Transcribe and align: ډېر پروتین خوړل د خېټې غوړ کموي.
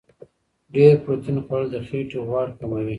ډېر 0.73 0.93
پروتین 1.03 1.37
خوړل 1.45 1.67
د 1.73 1.75
خېټې 1.87 2.19
غوړ 2.27 2.47
کموي. 2.57 2.89